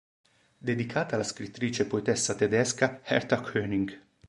Dedicata 0.59 1.13
alla 1.13 1.23
scrittrice 1.23 1.83
e 1.83 1.85
poetessa 1.85 2.33
tedesca 2.33 3.01
Hertha 3.03 3.39
Koenig. 3.39 3.99